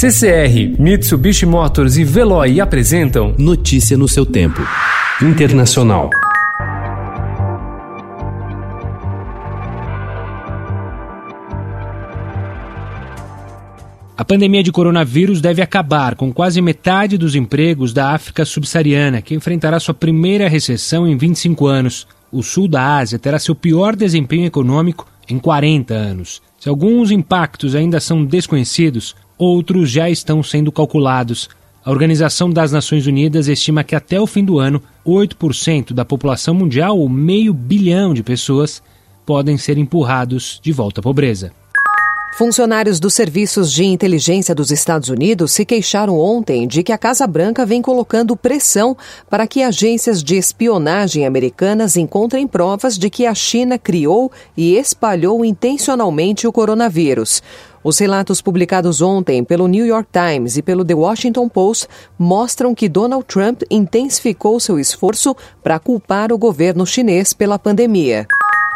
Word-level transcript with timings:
CCR, 0.00 0.78
Mitsubishi 0.78 1.44
Motors 1.44 1.96
e 1.96 2.04
Veloy 2.04 2.60
apresentam 2.60 3.34
Notícia 3.36 3.98
no 3.98 4.06
seu 4.06 4.24
tempo. 4.24 4.60
Internacional. 5.20 6.08
A 14.16 14.24
pandemia 14.24 14.62
de 14.62 14.70
coronavírus 14.70 15.40
deve 15.40 15.60
acabar 15.60 16.14
com 16.14 16.32
quase 16.32 16.62
metade 16.62 17.18
dos 17.18 17.34
empregos 17.34 17.92
da 17.92 18.12
África 18.12 18.44
subsaariana, 18.44 19.20
que 19.20 19.34
enfrentará 19.34 19.80
sua 19.80 19.94
primeira 19.94 20.48
recessão 20.48 21.08
em 21.08 21.16
25 21.16 21.66
anos. 21.66 22.06
O 22.30 22.40
sul 22.40 22.68
da 22.68 22.98
Ásia 22.98 23.18
terá 23.18 23.40
seu 23.40 23.56
pior 23.56 23.96
desempenho 23.96 24.46
econômico 24.46 25.08
em 25.28 25.40
40 25.40 25.92
anos. 25.92 26.40
Se 26.60 26.68
alguns 26.68 27.10
impactos 27.10 27.74
ainda 27.74 27.98
são 27.98 28.24
desconhecidos, 28.24 29.16
outros 29.38 29.90
já 29.90 30.10
estão 30.10 30.42
sendo 30.42 30.72
calculados. 30.72 31.48
A 31.84 31.90
Organização 31.90 32.50
das 32.50 32.72
Nações 32.72 33.06
Unidas 33.06 33.48
estima 33.48 33.84
que 33.84 33.94
até 33.94 34.20
o 34.20 34.26
fim 34.26 34.44
do 34.44 34.58
ano, 34.58 34.82
8% 35.06 35.92
da 35.92 36.04
população 36.04 36.52
mundial, 36.52 36.98
ou 36.98 37.08
meio 37.08 37.54
bilhão 37.54 38.12
de 38.12 38.22
pessoas, 38.22 38.82
podem 39.24 39.56
ser 39.56 39.78
empurrados 39.78 40.60
de 40.62 40.72
volta 40.72 41.00
à 41.00 41.02
pobreza. 41.02 41.52
Funcionários 42.38 43.00
dos 43.00 43.14
serviços 43.14 43.72
de 43.72 43.84
inteligência 43.84 44.54
dos 44.54 44.70
Estados 44.70 45.08
Unidos 45.08 45.50
se 45.50 45.64
queixaram 45.64 46.16
ontem 46.16 46.68
de 46.68 46.84
que 46.84 46.92
a 46.92 46.96
Casa 46.96 47.26
Branca 47.26 47.66
vem 47.66 47.82
colocando 47.82 48.36
pressão 48.36 48.96
para 49.28 49.44
que 49.44 49.60
agências 49.60 50.22
de 50.22 50.36
espionagem 50.36 51.26
americanas 51.26 51.96
encontrem 51.96 52.46
provas 52.46 52.96
de 52.96 53.10
que 53.10 53.26
a 53.26 53.34
China 53.34 53.76
criou 53.76 54.30
e 54.56 54.76
espalhou 54.76 55.44
intencionalmente 55.44 56.46
o 56.46 56.52
coronavírus. 56.52 57.42
Os 57.82 57.98
relatos 57.98 58.42
publicados 58.42 59.00
ontem 59.00 59.44
pelo 59.44 59.68
New 59.68 59.86
York 59.86 60.08
Times 60.12 60.56
e 60.56 60.62
pelo 60.62 60.84
The 60.84 60.94
Washington 60.94 61.48
Post 61.48 61.86
mostram 62.18 62.74
que 62.74 62.88
Donald 62.88 63.24
Trump 63.24 63.62
intensificou 63.70 64.58
seu 64.58 64.80
esforço 64.80 65.36
para 65.62 65.78
culpar 65.78 66.32
o 66.32 66.38
governo 66.38 66.84
chinês 66.84 67.32
pela 67.32 67.58
pandemia. 67.58 68.26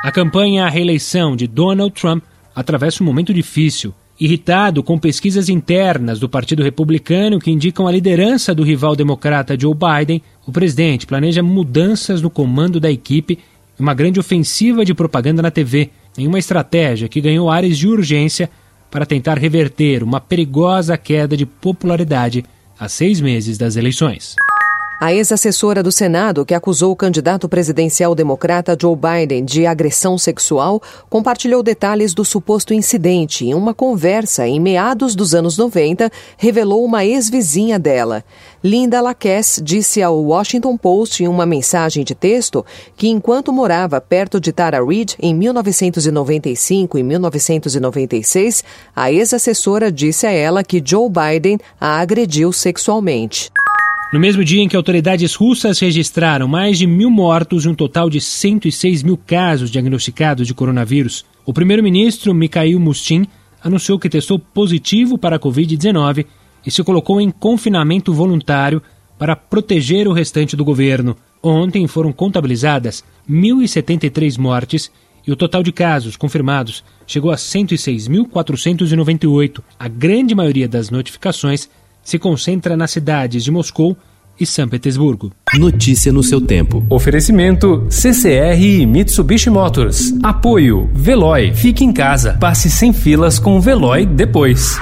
A 0.05 0.13
campanha 0.13 0.67
à 0.67 0.69
reeleição 0.69 1.35
de 1.35 1.47
Donald 1.47 1.93
Trump 1.95 2.23
atravessa 2.55 3.03
um 3.03 3.07
momento 3.07 3.35
difícil. 3.35 3.93
Irritado 4.21 4.85
com 4.85 4.99
pesquisas 4.99 5.49
internas 5.49 6.21
do 6.21 6.29
Partido 6.29 6.63
Republicano 6.63 7.41
que 7.41 7.51
indicam 7.51 7.89
a 7.89 7.93
liderança 7.93 8.55
do 8.55 8.63
rival 8.63 8.95
democrata 8.95 9.59
Joe 9.59 9.75
Biden, 9.75 10.23
o 10.47 10.53
presidente 10.53 11.07
planeja 11.07 11.43
mudanças 11.43 12.23
no 12.23 12.31
comando 12.31 12.79
da 12.79 12.91
equipe 12.91 13.39
e 13.77 13.83
uma 13.83 13.95
grande 13.95 14.21
ofensiva 14.21 14.85
de 14.85 14.95
propaganda 14.95 15.43
na 15.43 15.51
TV, 15.51 15.91
em 16.17 16.29
uma 16.29 16.39
estratégia 16.39 17.09
que 17.09 17.21
ganhou 17.21 17.51
áreas 17.51 17.77
de 17.77 17.89
urgência 17.89 18.49
para 18.93 19.07
tentar 19.07 19.39
reverter 19.39 20.03
uma 20.03 20.21
perigosa 20.21 20.99
queda 20.99 21.35
de 21.35 21.47
popularidade 21.47 22.45
a 22.79 22.89
seis 22.91 23.23
meses 23.23 23.57
das 23.57 23.75
eleições. 23.75 24.37
A 25.03 25.13
ex-assessora 25.13 25.83
do 25.83 25.91
Senado, 25.91 26.47
que 26.47 26.55
acusou 26.55 26.93
o 26.93 26.97
candidato 26.97 27.49
presidencial 27.49 28.15
democrata 28.15 28.79
Joe 28.81 28.95
Biden 28.95 29.45
de 29.45 29.67
agressão 29.67 30.17
sexual, 30.17 30.81
compartilhou 31.11 31.61
detalhes 31.61 32.15
do 32.15 32.25
suposto 32.25 32.73
incidente 32.73 33.45
em 33.45 33.53
uma 33.53 33.75
conversa 33.75 34.47
em 34.47 34.61
meados 34.61 35.17
dos 35.17 35.35
anos 35.35 35.59
90, 35.59 36.09
revelou 36.39 36.85
uma 36.85 37.05
ex-vizinha 37.05 37.81
dela. 37.81 38.23
Linda 38.63 39.01
Lacasse 39.01 39.61
disse 39.61 40.01
ao 40.01 40.23
Washington 40.23 40.77
Post 40.77 41.25
em 41.25 41.27
uma 41.27 41.45
mensagem 41.45 42.05
de 42.05 42.15
texto 42.15 42.65
que, 42.97 43.09
enquanto 43.09 43.53
morava 43.53 44.01
perto 44.01 44.39
de 44.39 44.53
Tara 44.53 44.87
Reid 44.87 45.17
em 45.21 45.35
1995 45.35 46.97
e 46.97 47.03
1996, 47.03 48.63
a 48.95 49.11
ex-assessora 49.11 49.91
disse 49.91 50.29
a 50.29 50.31
ela 50.31 50.63
que 50.63 50.81
Joe 50.81 51.11
Biden 51.11 51.59
a 51.81 51.99
agrediu 51.99 52.53
sexualmente. 52.53 53.51
No 54.13 54.21
mesmo 54.21 54.45
dia 54.45 54.63
em 54.63 54.69
que 54.69 54.77
autoridades 54.77 55.35
russas 55.35 55.79
registraram 55.79 56.47
mais 56.47 56.77
de 56.77 56.87
mil 56.87 57.09
mortos 57.09 57.65
e 57.65 57.69
um 57.71 57.75
total 57.75 58.11
de 58.11 58.21
106 58.21 59.03
mil 59.03 59.17
casos 59.17 59.71
diagnosticados 59.71 60.47
de 60.47 60.53
coronavírus, 60.53 61.25
o 61.47 61.53
primeiro-ministro 61.55 62.35
Mikhail 62.35 62.79
Mustin 62.79 63.27
anunciou 63.65 63.99
que 63.99 64.11
testou 64.11 64.39
positivo 64.39 65.17
para 65.17 65.37
a 65.37 65.39
Covid-19 65.39 66.27
e 66.67 66.71
se 66.71 66.85
colocou 66.85 67.23
em 67.23 67.31
confinamento 67.31 68.13
voluntário 68.13 68.83
para 69.19 69.35
proteger 69.35 70.07
o 70.07 70.13
restante 70.13 70.55
do 70.55 70.65
governo. 70.65 71.17
Ontem 71.43 71.87
foram 71.87 72.13
contabilizadas 72.13 73.03
1.073 73.27 74.37
mortes 74.37 74.93
e 75.27 75.33
o 75.33 75.37
total 75.37 75.63
de 75.63 75.73
casos 75.73 76.17
confirmados 76.17 76.85
chegou 77.07 77.31
a 77.31 77.37
106.498. 77.37 79.63
A 79.79 79.89
grande 79.89 80.35
maioria 80.35 80.69
das 80.69 80.91
notificações 80.91 81.71
se 82.03 82.19
concentra 82.19 82.77
nas 82.77 82.91
cidades 82.91 83.45
de 83.45 83.51
Moscou 83.51 83.97
e 84.39 84.47
São 84.47 84.69
Petersburgo. 84.69 85.31
Notícia 85.55 86.13
no 86.13 86.23
seu 86.23 86.41
tempo. 86.41 86.85
Oferecimento 86.89 87.87
CCR 87.91 88.61
e 88.61 88.87
Mitsubishi 88.87 89.51
Motors. 89.51 90.15
Apoio 90.23 90.91
Veloy. 90.95 91.55
Fique 91.55 91.85
em 91.85 91.93
casa. 91.93 92.37
Passe 92.41 92.71
sem 92.71 92.93
filas 92.93 93.39
com 93.39 93.57
o 93.57 93.61
Veloy 93.61 94.07
depois. 94.07 94.79